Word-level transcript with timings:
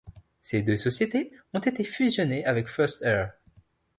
Ces 0.41 0.63
deux 0.63 0.77
sociétés 0.77 1.31
ont 1.53 1.59
été 1.59 1.83
fusionnées 1.83 2.43
avec 2.47 2.67
First 2.69 3.03
Air. 3.03 3.33